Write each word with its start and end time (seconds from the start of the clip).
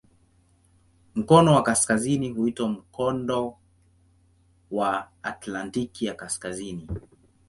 Mkono 1.15 1.53
wa 1.53 1.63
kaskazini 1.63 2.29
huitwa 2.29 2.69
"Mkondo 2.69 3.57
wa 4.71 5.11
Atlantiki 5.23 6.05
ya 6.05 6.13
Kaskazini". 6.15 6.87